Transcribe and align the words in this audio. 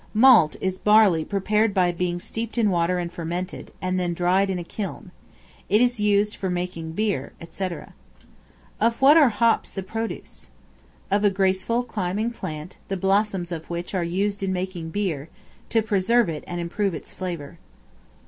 Malt 0.15 0.55
is 0.59 0.79
barley 0.79 1.23
prepared 1.23 1.75
by 1.75 1.91
being 1.91 2.19
steeped 2.19 2.57
in 2.57 2.71
water 2.71 2.97
and 2.97 3.13
fermented, 3.13 3.71
and 3.83 3.99
then 3.99 4.15
dried 4.15 4.49
in 4.49 4.57
a 4.57 4.63
kiln. 4.63 5.11
It 5.69 5.79
is 5.79 5.99
used 5.99 6.35
for 6.35 6.49
making 6.49 6.93
beer, 6.93 7.33
&c. 7.51 7.69
Of 8.79 8.99
what 8.99 9.15
are 9.15 9.29
Hops 9.29 9.69
the 9.69 9.83
produce? 9.83 10.47
Of 11.11 11.23
a 11.23 11.29
graceful 11.29 11.83
climbing 11.83 12.31
plant, 12.31 12.77
the 12.87 12.97
blossoms 12.97 13.51
of 13.51 13.69
which 13.69 13.93
are 13.93 14.03
used 14.03 14.41
in 14.41 14.51
making 14.51 14.89
beer, 14.89 15.29
to 15.69 15.83
preserve 15.83 16.29
it 16.29 16.43
and 16.47 16.59
improve 16.59 16.95
its 16.95 17.13
flavor. 17.13 17.59